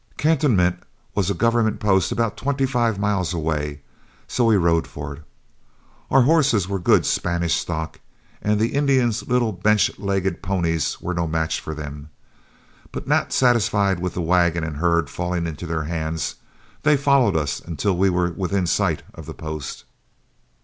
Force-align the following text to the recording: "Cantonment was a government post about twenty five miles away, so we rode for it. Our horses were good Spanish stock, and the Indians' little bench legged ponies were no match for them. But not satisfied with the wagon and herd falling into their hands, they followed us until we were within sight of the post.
"Cantonment 0.17 0.79
was 1.13 1.29
a 1.29 1.35
government 1.35 1.79
post 1.79 2.11
about 2.11 2.35
twenty 2.35 2.65
five 2.65 2.97
miles 2.97 3.35
away, 3.35 3.81
so 4.27 4.45
we 4.45 4.57
rode 4.57 4.87
for 4.87 5.13
it. 5.13 5.21
Our 6.09 6.23
horses 6.23 6.67
were 6.67 6.79
good 6.79 7.05
Spanish 7.05 7.53
stock, 7.53 7.99
and 8.41 8.59
the 8.59 8.73
Indians' 8.73 9.27
little 9.27 9.51
bench 9.51 9.91
legged 9.99 10.41
ponies 10.41 10.99
were 11.01 11.13
no 11.13 11.27
match 11.27 11.59
for 11.61 11.75
them. 11.75 12.09
But 12.91 13.07
not 13.07 13.31
satisfied 13.31 13.99
with 13.99 14.15
the 14.15 14.21
wagon 14.23 14.63
and 14.63 14.77
herd 14.77 15.07
falling 15.07 15.45
into 15.45 15.67
their 15.67 15.83
hands, 15.83 16.33
they 16.81 16.97
followed 16.97 17.35
us 17.37 17.59
until 17.59 17.95
we 17.95 18.09
were 18.09 18.31
within 18.31 18.65
sight 18.65 19.03
of 19.13 19.27
the 19.27 19.35
post. 19.35 19.83